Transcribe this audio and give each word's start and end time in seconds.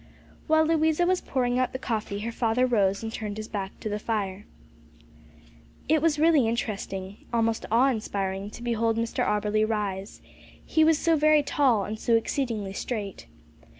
While 0.47 0.65
Louisa 0.65 1.05
was 1.05 1.21
pouring 1.21 1.59
out 1.59 1.73
the 1.73 1.77
coffee, 1.77 2.21
her 2.21 2.31
father 2.31 2.65
rose 2.65 3.03
and 3.03 3.13
turned 3.13 3.37
his 3.37 3.47
back 3.47 3.79
to 3.81 3.87
the 3.87 3.99
fire. 3.99 4.47
It 5.87 6.01
was 6.01 6.17
really 6.17 6.47
interesting, 6.47 7.17
almost 7.31 7.67
awe 7.71 7.91
inspiring, 7.91 8.49
to 8.49 8.63
behold 8.63 8.97
Mr 8.97 9.23
Auberly 9.23 9.63
rise; 9.63 10.19
he 10.65 10.83
was 10.83 10.97
so 10.97 11.15
very 11.15 11.43
tall, 11.43 11.83
and 11.85 11.99
so 11.99 12.15
exceedingly 12.15 12.73
straight. 12.73 13.27